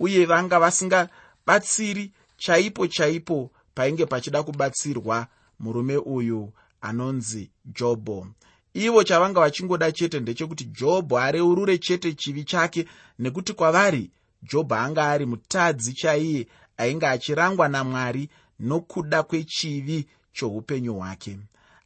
uye 0.00 0.24
vanga 0.26 0.58
vasingabatsiri 0.60 2.12
chaipo 2.36 2.86
chaipo 2.86 3.50
painge 3.74 4.06
pachida 4.06 4.42
kubatsirwa 4.42 5.26
murume 5.60 5.96
uyu 5.96 6.52
anonzi 6.80 7.50
jobho. 7.64 8.26
Ivo 8.74 9.04
chavanga 9.04 9.40
vachingoda 9.40 9.92
chete 9.92 10.20
ndechekuti 10.20 10.64
jobho 10.64 11.18
areurure 11.18 11.78
chete 11.78 12.12
chivi 12.12 12.44
chake 12.44 12.86
nekuti 13.18 13.52
kwavari 13.52 14.10
jobho 14.42 14.74
anga 14.74 15.08
ari 15.10 15.26
mutadzi 15.26 15.92
chaiye 15.92 16.46
ainge 16.76 17.06
achirangwa 17.06 17.68
namwari 17.68 18.28
nokuda 18.60 19.22
kwechivi 19.22 20.06
choupenyu 20.32 20.94
hwake. 20.94 21.38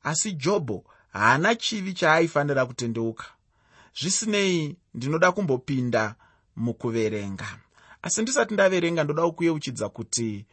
Asi 0.02 0.32
jobho 0.32 0.84
haana 1.12 1.54
chivi 1.54 1.92
chaaifanira 1.92 2.66
kutendeuka. 2.66 3.24
Zvisinei 4.00 4.76
ndinoda 4.94 5.32
kumbopinda 5.32 6.14
mukuverenga. 6.56 7.58
Asi 8.02 8.22
ndisati 8.22 8.54
ndaverenga 8.54 9.04
ndoda 9.04 9.22
kukuyeuchidza 9.22 9.88
kuti 9.88 10.46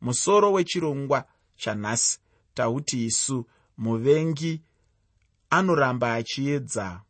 musoro 0.00 0.52
wechirongwa 0.52 1.24
chanhasi 1.56 2.18
tauti 2.54 3.04
isu 3.06 3.46
muvengi 3.78 4.62
anoramba 5.50 6.14
achiedza 6.14 7.00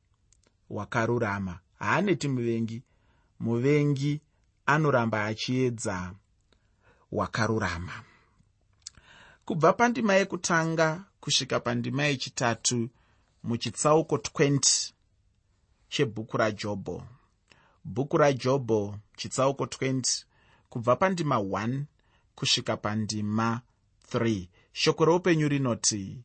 wakarurama. 0.70 1.58
Haaneti 1.78 2.28
muvengi 2.28 2.82
muvengi 3.40 4.20
anoramba 4.66 5.24
achiedza 5.24 6.12
wakarurama 7.12 7.92
kubva 9.48 9.72
pandima 9.72 10.14
yekutanga 10.14 11.04
kusvika 11.20 11.60
pandima 11.60 12.04
yechitatu 12.04 12.88
muchitsauko 13.42 14.16
20 14.16 14.92
chebhuku 15.88 16.36
rajobho 16.36 17.02
bhuku 17.84 18.16
rajobho 18.16 18.98
chitsauko 19.16 19.64
20 19.64 20.24
kubva 20.70 20.96
pandima 20.96 21.36
1 21.36 21.82
kusvika 22.34 22.76
pandima 22.76 23.60
3 24.12 24.46
shoko 24.72 25.04
reupenyu 25.04 25.48
rinoti 25.48 26.16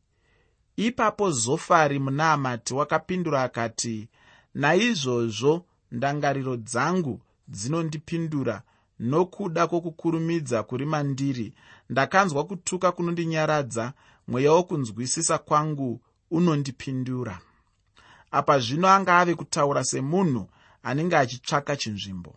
ipapo 0.75 1.32
zofari 1.32 2.00
munaamati 2.00 2.74
wakapindura 2.74 3.44
akati 3.44 4.08
naizvozvo 4.53 5.65
ndangariro 5.92 6.58
dzangu 6.58 7.22
dzinondipindura 7.48 8.63
nokuda 9.00 9.68
kwokukurumidza 9.68 10.63
kuri 10.63 10.86
mandiri 10.86 11.53
ndakanzwa 11.93 12.43
kutuka 12.43 12.91
kunondinyaradza 12.91 13.93
mweya 14.27 14.51
wokunzwisisa 14.51 15.38
kwangu 15.38 16.01
unondipindura. 16.31 17.39
Apa 18.31 18.59
zvino 18.59 18.88
anga 18.89 19.19
ave 19.19 19.35
kutaura 19.35 19.83
semunhu 19.83 20.50
anenge 20.83 21.17
achitsvaka 21.17 21.75
chinzvimbo. 21.75 22.35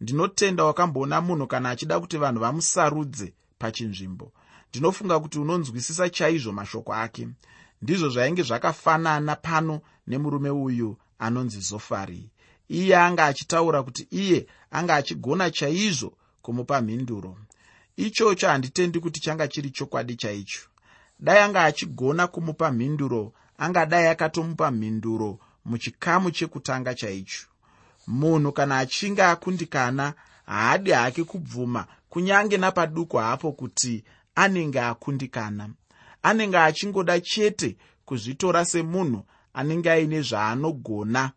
Ndinotenda 0.00 0.64
wakamboona 0.64 1.20
munhu 1.20 1.46
kana 1.46 1.70
achida 1.70 2.00
kuti 2.00 2.16
vanhu 2.18 2.40
vamusarudze 2.40 3.34
pachinzvimbo. 3.58 4.32
Ndinofunga 4.70 5.20
kuti 5.20 5.38
unonzwisisa 5.38 6.10
chaizvo 6.10 6.52
mashoko 6.52 6.94
ake. 6.94 7.28
Ndizvo 7.82 8.08
zvainge 8.08 8.42
zvakafanana 8.42 9.36
pano 9.36 9.80
nemurume 10.06 10.50
uyu 10.50 10.96
anonzi 11.18 11.60
zofari. 11.60 12.30
Iye 12.68 12.96
anga 12.96 13.24
achitaura 13.24 13.82
kuti 13.82 14.02
iye 14.10 14.46
anga 14.70 14.94
achigona 14.94 15.50
chaizvo 15.50 16.12
kumupa 16.42 16.80
mhinduro 16.80 17.36
ichocho 17.96 18.48
handitendi 18.48 19.00
kuti 19.00 19.20
changa 19.20 19.48
chiri 19.48 19.70
chokwadi 19.70 20.16
chaicho. 20.16 20.60
Dai 21.20 21.38
anga 21.38 21.64
achigona 21.64 22.26
kumupa 22.26 22.72
mhinduro 22.72 23.32
angadai 23.58 24.06
akatomupa 24.06 24.70
mhinduro 24.70 25.38
muchikamu 25.64 26.30
chekutanga 26.30 26.94
chaicho. 26.94 27.46
Munhu 28.06 28.52
kana 28.52 28.78
achinge 28.78 29.22
akundikana 29.22 30.14
haadi 30.46 30.90
hake 30.90 31.24
kubvuma 31.24 31.86
kunyange 32.08 32.56
napaduku 32.56 33.16
hapo 33.16 33.52
kuti 33.52 34.04
anenge 34.34 34.80
akundikana. 34.80 35.70
Anenge 36.22 36.58
achingoda 36.58 37.20
chete 37.20 37.76
kuzvitora 38.04 38.64
semunhu 38.64 39.24
anenge 39.54 39.90
aine 39.90 40.22
zvaanogona 40.22 41.32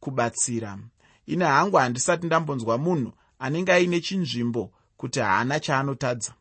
kubatsira. 0.00 0.78
Ine 1.26 1.44
hangu 1.44 1.76
handisati 1.76 2.26
ndambonzwa 2.26 2.78
munhu 2.78 3.12
anenge 3.38 3.72
aine 3.72 4.00
chinzvimbo 4.00 4.72
kuti 5.02 5.20
haana 5.20 5.60
chaanotadza. 5.60 6.32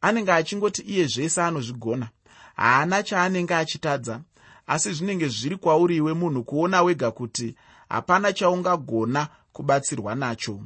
Anenge 0.00 0.32
achingoti 0.32 0.82
iye 0.82 1.06
zvese 1.06 1.42
anozvigona 1.42 2.08
haana 2.56 3.02
chaanenge 3.02 3.54
achitadza. 3.54 4.20
Asi 4.66 4.92
zvinenge 4.92 5.28
zviri 5.28 5.56
kwauri 5.56 5.96
iwe 5.96 6.12
munhu 6.12 6.44
kuona 6.44 6.82
wega 6.82 7.10
kuti 7.10 7.54
hapana 7.88 8.32
chaungagona 8.32 9.28
kubatsirwa 9.52 10.14
nacho. 10.14 10.60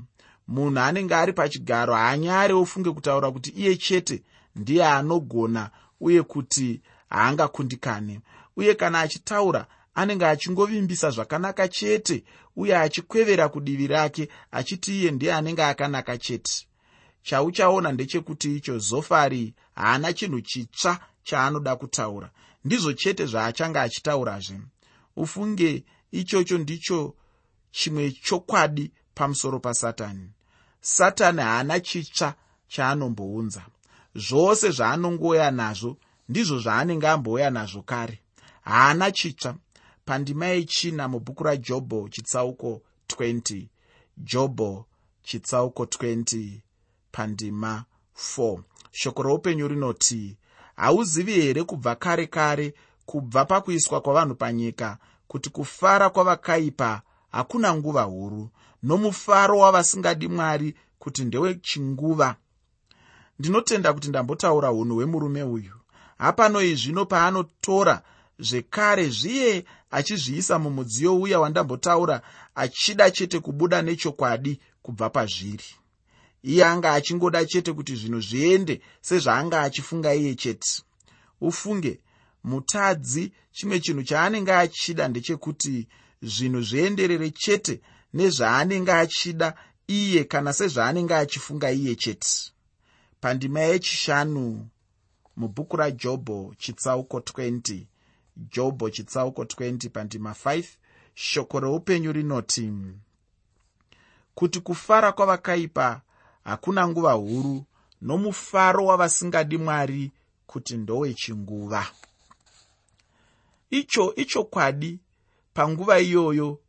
Munhu 0.49 0.81
anenge 0.81 1.15
ari 1.15 1.33
pachigaro 1.33 1.95
haanyare 1.95 2.55
ofunge 2.55 2.91
kutaura 2.91 3.31
kuti 3.31 3.51
iye 3.51 3.77
chete 3.77 4.23
ndiye 4.57 4.85
anogona 4.87 5.71
uye 6.01 6.23
kuti 6.23 6.81
haangakundikane 7.11 8.21
uye 8.57 8.75
kana 8.75 9.01
achitaura 9.01 9.67
anenge 9.95 10.27
achingovimbisa 10.27 11.11
zvakanaka 11.11 11.69
chete 11.69 12.25
uye 12.57 12.77
achikwevera 12.77 13.49
kudivi 13.49 13.87
rake 13.87 14.29
achiti 14.53 15.01
iye 15.01 15.11
ndiye 15.11 15.35
anenge 15.35 15.63
akanaka 15.65 16.19
chete 16.19 16.68
chauchaona 17.29 17.93
ndechekuti 17.93 18.57
icho 18.57 18.79
zofari 18.79 19.55
haana 19.75 20.13
chinhu 20.13 20.41
chitsva 20.41 21.01
chaanoda 21.23 21.77
kutaura. 21.77 22.31
Ndizvo 22.65 22.93
chete 22.93 23.27
zvaachange 23.27 23.79
achitaurazve. 23.79 24.61
Ufunge 25.17 25.85
ichocho 26.11 26.59
ndicho 26.59 27.15
chimwe 27.71 28.11
chokwadi 28.11 28.93
pamusoro 29.15 29.59
pasatani. 29.61 30.31
Satani 30.81 31.41
haana 31.41 31.81
chitsva 31.81 32.35
chaanombounza. 32.69 33.63
Zvose 34.15 34.71
zvaanongouya 34.71 35.51
nazvo 35.51 35.97
ndizvo 36.29 36.59
zvaanenge 36.59 37.09
ambouya 37.09 37.51
nazvo 37.51 37.83
kare. 37.83 38.21
Haana 38.61 39.13
chitsva. 39.13 39.55
Pandima 40.05 40.47
yechina 40.47 41.09
mubhuku 41.09 41.43
rajobho 41.45 42.09
chitsauko 42.09 42.83
20 43.09 43.67
jobho 44.17 44.87
chitsauko 45.23 45.85
20 45.85 46.61
pandima 47.19 47.85
4 48.37 48.61
shoko 48.91 49.23
roupenyu 49.23 49.69
rinoti 49.69 50.37
hauzivi 50.77 51.33
here 51.33 51.65
kubva 51.65 51.95
kare 51.95 52.27
kare 52.27 52.75
kubva 53.07 53.45
pakuiswa 53.45 54.01
kwavanhu 54.01 54.35
panyika 54.35 54.99
kuti 55.29 55.51
kufara 55.51 56.11
kwavakaipa 56.11 57.03
hakuna 57.31 57.75
nguva 57.75 58.03
huru 58.03 58.51
nomufaro 58.83 59.59
wavasingadi 59.59 60.29
mwari 60.29 60.75
kuti 60.99 61.25
ndewechinguva 61.25 62.37
ndinotenda 63.39 63.93
kuti 63.93 64.09
ndambotaura 64.09 64.73
unhu 64.73 64.95
hwemurume 64.95 65.43
uyu. 65.43 65.75
Hapano 66.19 66.63
izvino 66.63 67.05
paanotora 67.07 68.03
zvekare 68.39 69.09
zviye 69.09 69.65
achizviisa 69.91 70.59
mumudziyo 70.59 71.21
uya 71.21 71.41
wandambotaura 71.41 72.21
achida 72.55 73.11
chete 73.11 73.41
kubuda 73.41 73.83
nechokwadi 73.83 74.61
kubva 74.83 75.11
pazviri 75.11 75.65
iye 76.43 76.65
anga 76.65 76.93
achingoda 76.93 77.45
chete 77.45 77.73
kuti 77.73 77.97
zvinhu 77.97 78.21
zviende 78.21 78.81
sezvaanga 79.01 79.63
achifunga 79.63 80.15
iye 80.15 80.35
chete. 80.35 80.83
Ufunge 81.41 82.01
mutadzi 82.45 83.33
chimwe 83.53 83.81
chinhu 83.81 84.03
chaanenge 84.03 84.53
achida 84.53 85.09
ndechekuti 85.09 85.89
zvinhu 86.23 86.63
zvienderere 86.63 87.31
chete 87.31 87.81
nezvaanenge 88.15 88.93
achida 88.93 89.55
iye 89.87 90.25
kana 90.25 90.53
sezvaanenge 90.53 91.15
achifunga 91.15 91.71
iye 91.71 91.95
chete. 91.95 92.53
Pandima 93.21 93.61
yechishanu 93.61 94.69
mubhuku 95.37 95.77
rajobho 95.77 96.55
chitsauko 96.59 97.19
20 97.19 97.87
jobho 98.37 98.91
chitsauko 98.91 99.43
20 99.43 99.89
pandima 99.91 100.31
5 100.45 100.65
shoko 101.15 101.61
reupenyu 101.61 102.13
rinoti 102.13 102.73
kuti 104.35 104.61
kufara 104.61 105.13
kwavakaipa 105.13 106.01
hakuna 106.49 106.89
nguva 106.89 107.13
huru 107.13 107.65
nomufaro 108.03 108.85
wavasingadi 108.87 109.59
mwari 109.59 110.13
kuti 110.47 110.77
ndowechinguva 110.77 111.87
icho 113.71 114.15
ichokwadi 114.15 114.99
panguva 115.55 116.01
iyoyo 116.01 116.61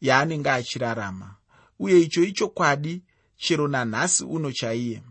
yaanenge 0.00 0.50
achirarama. 0.50 1.34
Uye 1.78 2.00
icho 2.00 2.22
ichokwadi 2.24 3.02
chero 3.36 3.68
nanhasi 3.68 4.24
uno 4.24 4.52
chaiye. 4.52 5.02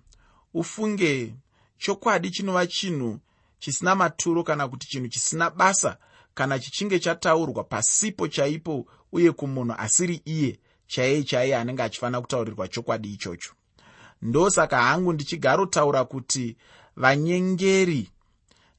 Ufunge 0.53 1.35
chokwadi 1.77 2.29
chinova 2.31 2.67
chinhu 2.67 3.19
chisina 3.59 3.95
maturo 3.95 4.43
kana 4.43 4.67
kuti 4.67 4.87
chinhu 4.87 5.07
chisina 5.07 5.49
basa 5.49 5.97
kana 6.33 6.59
chichinge 6.59 6.99
chataurwa 6.99 7.63
pasipo 7.63 8.27
chaipo 8.27 8.85
uye 9.11 9.31
kumunhu 9.31 9.75
asiri 9.77 10.21
iye 10.25 10.59
chaiye 10.87 11.23
chaiye 11.23 11.55
anenge 11.55 11.83
achifanira 11.83 12.21
kutaurirwa 12.21 12.67
chokwadi 12.67 13.13
ichocho 13.13 13.53
ndosaka 14.25 14.77
hangu 14.83 15.13
ndichigarotaura 15.13 16.05
kuti 16.05 16.57
vanyengeri 16.95 18.09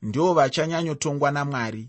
ndo 0.02 0.34
vachanyanyotongwa 0.34 1.30
namwari. 1.30 1.88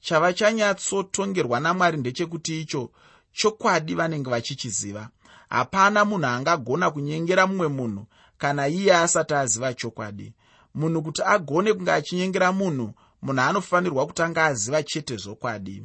Chavachanyatsotongerwa 0.00 1.60
namwari 1.60 1.96
ndechekuti 1.98 2.60
icho 2.60 2.90
chokwadi 3.32 3.94
vanenge 3.94 4.30
vachichiziva. 4.30 5.08
Hapana 5.48 6.04
munhu 6.04 6.26
angagona 6.26 6.90
kunyengera 6.90 7.46
mumwe 7.46 7.68
munhu 7.68 8.06
kana 8.38 8.68
iye 8.68 8.94
asati 8.96 9.34
aziva 9.34 9.74
chokwadi. 9.74 10.32
Munhu 10.74 11.02
kuti 11.02 11.22
agone 11.22 11.72
kunge 11.72 11.92
achinyengera 11.92 12.52
munhu 12.52 12.94
munhu 13.22 13.40
anofanirwa 13.42 14.06
kutanga 14.06 14.44
aziva 14.44 14.82
chete 14.82 15.16
zvokwadi. 15.16 15.82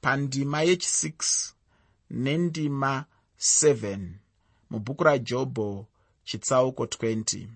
Pandima 0.00 0.58
yechi6 0.64 1.50
nendima 2.10 3.04
7 3.40 3.98
mubhuku 4.70 5.04
rajobho 5.04 5.86
chitsauko 6.32 6.84
20 6.84 7.46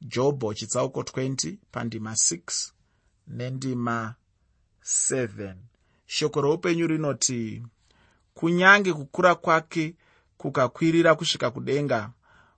jobho 0.00 0.54
chitsauko 0.54 1.00
20 1.00 1.56
pandima 1.70 2.12
6 2.12 2.70
nendima 3.26 4.14
7 4.82 5.54
shoko 6.06 6.40
roupenyu 6.40 6.86
rinoti 6.86 7.62
kunyange 8.34 8.92
kukura 8.92 9.34
kwake 9.34 9.94
kukakwirira 10.36 11.14
kusvika 11.14 11.50
kudenga 11.50 12.10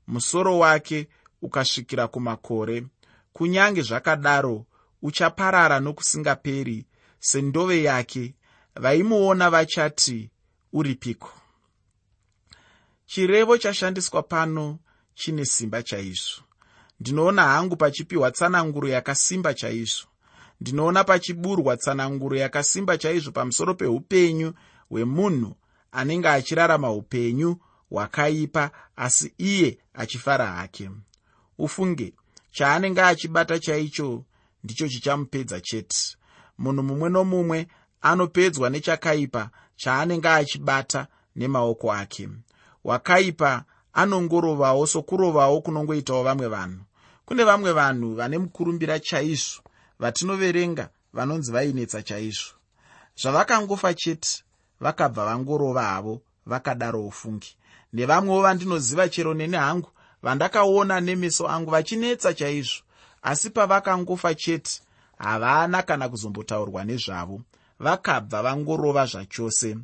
musoro 0.07 0.59
wake 0.59 1.09
ukasvikira 1.43 2.09
kumakore. 2.09 2.87
Kunyange 3.33 3.83
zvakadaro 3.83 4.67
uchaparara 5.03 5.81
nokusingaperi 5.81 6.87
sendove 7.19 7.83
yake 7.83 8.35
vaimuona 8.75 9.51
vachati 9.51 10.31
uripiko? 10.73 11.33
Chirevo 13.07 13.59
chashandiswa 13.59 14.23
pano 14.23 14.79
chine 15.14 15.44
simba 15.44 15.83
chaizvo. 15.83 16.42
Ndinoona 17.01 17.42
hangu 17.42 17.77
pachipiwa 17.77 18.31
tsananguro 18.31 18.88
yakasimba 18.88 19.55
chaizvo. 19.55 20.07
Ndinoona 20.61 21.05
pachiburwa 21.05 21.77
tsananguro 21.77 22.37
yakasimba 22.37 22.99
chaizvo 22.99 23.33
pamusoro 23.33 23.75
peupenyu 23.75 24.53
hwemunhu 24.88 25.57
anenge 25.92 26.29
achirarama 26.29 26.92
upenyu 26.92 27.57
hwakaipa 27.90 28.70
asi 28.96 29.35
iye 29.38 29.79
achifara 29.94 30.46
hake. 30.46 30.90
Ufunge 31.59 32.14
chaanenge 32.51 33.03
achibata 33.03 33.59
chaicho 33.59 34.25
ndicho 34.64 34.88
chichamupedza 34.88 35.61
chete. 35.61 36.16
Munhu 36.59 36.83
mumwe 36.83 37.11
nomumwe 37.11 37.66
anopedzwa 38.01 38.70
nechakaipa 38.70 39.51
chaanenge 39.77 40.29
achibata 40.29 41.07
nemaoko 41.37 41.92
ake. 41.92 42.29
Wakaipa 42.85 43.64
anongorovawo 43.92 44.87
sokurovawo 44.87 45.61
kunongoitawo 45.61 46.22
vamwe 46.22 46.48
vanhu. 46.48 46.81
Kune 47.26 47.44
vamwe 47.44 47.72
vanhu 47.72 48.14
vane 48.14 48.38
mukurumbira 48.38 49.00
chaizvo 49.00 49.62
vatinoverenga 49.98 50.88
vanonzi 51.12 51.53
vainetsa 51.53 52.03
chaizvo. 52.03 52.55
Zvavakangofa 53.16 53.94
chete 53.94 54.42
vakabva 54.81 55.24
vangorova 55.24 55.83
havo 55.83 56.22
vakadaro 56.46 57.07
ufungi. 57.07 57.57
Nevamwewo 57.92 58.42
vandinoziva 58.42 59.09
chero 59.09 59.35
neni 59.35 59.57
hangu 59.57 59.90
vandakaona 60.22 61.00
nemeso 61.00 61.48
angu 61.48 61.70
vachinetsa 61.70 62.35
chaizvo. 62.35 62.83
Asi 63.22 63.50
pavakangofa 63.50 64.35
chete 64.35 64.81
havana 65.18 65.83
kana 65.83 66.09
kuzombotaurwa 66.09 66.85
nezvavo. 66.85 67.40
Vakabva 67.81 68.42
vangorova 68.42 69.07
zvachose. 69.07 69.76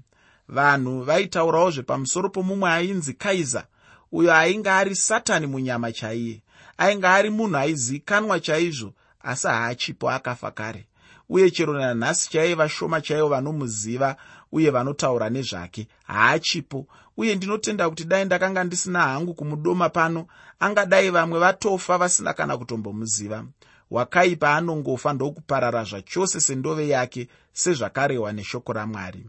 Vanhu 0.48 1.02
vaitaurawo 1.02 1.70
zvepamusoro 1.70 2.28
pomumwe 2.30 2.70
ainzi 2.70 3.14
kaiza 3.14 3.66
uyo 4.12 4.34
ainge 4.34 4.70
ari 4.70 4.96
satani 4.96 5.46
munyama 5.46 5.92
chaiye 5.92 6.42
ainge 6.78 7.06
ari 7.06 7.30
munhu 7.30 7.56
aizikanwa 7.56 8.40
chaizvo 8.40 8.92
asi 9.20 9.46
haachipo 9.46 10.10
akafa 10.10 10.50
kare. 10.50 10.86
Uye 11.28 11.50
chero 11.50 11.72
nanhasi 11.74 12.30
chaiva 12.30 12.68
shoma 12.68 13.00
chaivo 13.00 13.28
vanomuziva 13.28 14.16
uye 14.52 14.70
vanotaura 14.70 15.30
nezvake 15.30 15.88
haachipo. 16.06 16.86
Uye 17.16 17.34
ndinotenda 17.34 17.88
kuti 17.88 18.04
dai 18.04 18.24
ndakanga 18.24 18.64
ndisina 18.64 19.00
hangu 19.00 19.34
kumudoma 19.34 19.88
pano 19.88 20.26
angadai 20.60 21.10
vamwe 21.10 21.38
vatofa 21.38 21.98
vasina 21.98 22.32
kana 22.32 22.56
kutombomuziva. 22.56 23.44
Wakaipa 23.90 24.54
anongofa 24.56 25.12
ndokuparara 25.12 25.84
zvachose 25.84 26.40
sendove 26.40 26.88
yake 26.88 27.28
sezvakarehwa 27.52 28.32
neshoko 28.32 28.72
ramwari. 28.72 29.26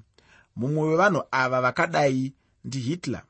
Mumwe 0.55 0.89
wevanhu 0.89 1.23
ava 1.31 1.61
vakadai 1.61 2.33
ndihitler 2.65 3.21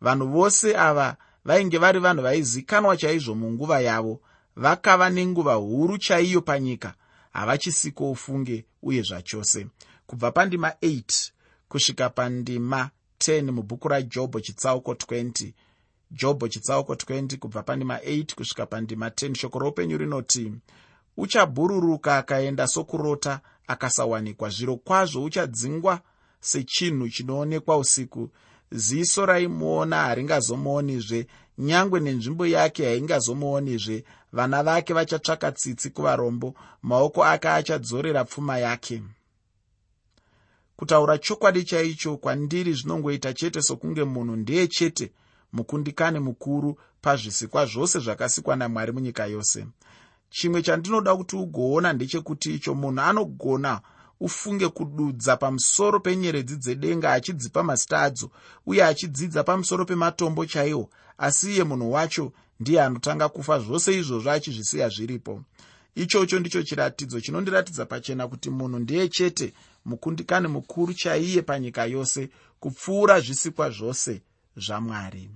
vanhu 0.00 0.28
vose 0.28 0.76
ava 0.76 1.16
vainge 1.44 1.78
vari 1.78 1.98
vanhu 1.98 2.22
vaizikanwa 2.22 2.96
chaizvo 2.96 3.34
munguva 3.34 3.80
yavo 3.80 4.20
vakava 4.56 5.10
nenguva 5.10 5.54
huru 5.54 5.98
chaiyo 5.98 6.40
panyika 6.40 6.94
havachisiko 7.32 8.10
ufunge 8.10 8.64
uye 8.82 9.02
zvachose. 9.02 9.66
Kubva 10.06 10.32
pandima 10.32 10.68
8 10.68 11.30
kusvika 11.68 12.10
pandima 12.10 12.90
10 13.18 13.50
mubhuku 13.50 13.88
rajobho 13.88 14.40
chitsauko 14.40 14.92
20 14.92 15.52
jobho 16.10 16.48
chitsauko 16.48 16.94
20 16.94 17.38
kubva 17.38 17.62
pandima 17.62 17.98
8 17.98 18.34
kusvika 18.34 18.66
pandima 18.66 19.08
10 19.08 19.34
shoko 19.34 19.58
roupenyu 19.58 19.98
rinoti 19.98 20.52
uchabhururuka 21.16 22.16
akaenda 22.16 22.66
sokurota 22.66 23.40
akasawanikwa 23.66 24.48
zviro 24.48 24.76
kwazvo 24.76 25.24
uchadzingwa 25.24 26.00
sechinhu 26.40 27.08
chinoonekwa 27.08 27.76
usiku 27.76 28.30
ziso 28.76 29.26
raimuona 29.26 29.96
haringazomuonizve 29.96 31.26
nyangwe 31.58 32.00
nenzvimbo 32.00 32.46
yake 32.46 32.84
haingazomuonizve 32.84 34.04
vana 34.32 34.62
vake 34.62 34.94
vachatsvaka 34.94 35.52
tsitsi 35.52 35.90
kuvarombo 35.90 36.54
maoko 36.82 37.24
ake 37.24 37.48
achadzorera 37.48 38.24
pfuma 38.24 38.58
yake. 38.58 39.02
Kutaura 40.76 41.18
chokwadi 41.18 41.64
chaicho 41.64 42.16
kwandiri 42.16 42.72
zvinongoita 42.72 43.32
chete 43.32 43.62
sokunge 43.62 44.04
munhu 44.04 44.36
ndeye 44.36 44.66
chete 44.66 45.12
mukundikani 45.52 46.18
mukuru 46.18 46.78
pazvisikwa 47.00 47.66
zvose 47.66 47.98
zvakasikwa 47.98 48.56
namwari 48.56 48.92
munyika 48.92 49.26
yose. 49.26 49.66
Chimwe 50.30 50.62
chandinoda 50.62 51.16
kuti 51.16 51.36
ugoona 51.36 51.92
ndechekuti 51.92 52.54
icho 52.54 52.74
munhu 52.74 53.00
anogona 53.00 53.80
ufunge 54.24 54.68
kududza 54.68 55.36
pamusoro 55.36 56.00
penyeredzi 56.00 56.56
dzedenga 56.56 57.12
achidzipa 57.12 57.62
mazita 57.62 58.00
adzo 58.00 58.30
uye 58.66 58.84
achidzidza 58.84 59.44
pamusoro 59.44 59.84
pematombo 59.84 60.46
chaiwo. 60.46 60.90
Asi 61.18 61.52
iye 61.52 61.64
munhu 61.64 61.92
wacho 61.92 62.32
ndiye 62.60 62.82
anotanga 62.82 63.28
kufa 63.28 63.58
zvose 63.58 63.98
izvozvo 63.98 64.30
achizvisiya 64.30 64.88
zviripo. 64.88 65.42
Ichocho 65.94 66.38
ndicho 66.40 66.62
chiratidzo 66.62 67.20
chinondiratidza 67.20 67.86
pachena 67.86 68.28
kuti 68.28 68.50
munhu 68.50 68.78
ndiye 68.78 69.08
chete 69.08 69.52
mukundikani 69.84 70.48
mukuru 70.48 70.94
chaiye 70.94 71.42
panyika 71.42 71.84
yose 71.84 72.30
kupfuura 72.60 73.20
zvisikwa 73.20 73.70
zvose 73.70 74.22
zvamwari 74.56 75.30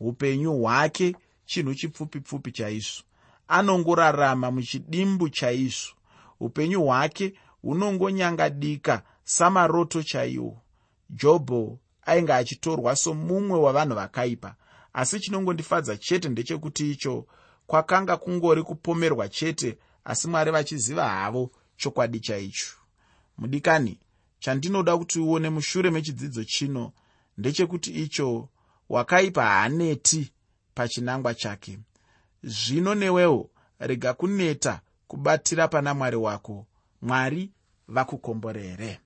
upenyu 0.00 0.52
hwake 0.52 1.16
chinhu 1.46 1.74
chipfupi 1.74 2.20
pfupi 2.20 2.52
chaizvo. 2.52 3.02
Anongorarama 3.48 4.50
muchidimbu 4.50 5.28
chaizvo. 5.28 5.92
Upenyu 6.40 6.82
hwake 6.82 7.34
hunongonyangadika 7.66 9.02
samaroto 9.24 10.02
chaiwo. 10.02 10.62
Jobho 11.10 11.78
ainge 12.02 12.32
achitorwa 12.32 12.96
somumwe 12.96 13.58
wavanhu 13.58 13.94
vakaipa. 13.94 14.54
Asi 14.92 15.20
chinongondifadza 15.20 15.96
chete 15.96 16.28
ndechekuti 16.28 16.90
icho 16.90 17.26
kwakanga 17.66 18.16
kungori 18.16 18.62
kupomerwa 18.62 19.28
chete 19.28 19.78
asi 20.04 20.28
mwari 20.28 20.50
vachiziva 20.50 21.08
havo 21.08 21.50
chokwadi 21.76 22.20
chaicho. 22.20 22.72
Mudikani 23.38 23.98
chandinoda 24.38 24.96
kuti 24.96 25.20
uone 25.20 25.50
mushure 25.50 25.90
mechidzidzo 25.90 26.44
chino 26.44 26.92
ndechekuti 27.38 27.90
icho 27.90 28.48
wakaipa 28.88 29.44
haaneti 29.44 30.32
pachinangwa 30.74 31.34
chake. 31.34 31.78
Zvino 32.42 32.94
newewo 32.94 33.50
rega 33.78 34.14
kuneta 34.14 34.80
kubatira 35.08 35.68
pana 35.68 35.94
mwari 35.94 36.16
wako. 36.16 36.66
Mwari 37.02 37.50
vakukomborere 37.88 39.00